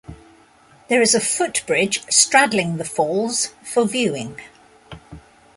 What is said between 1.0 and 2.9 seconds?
is a footbridge straddling the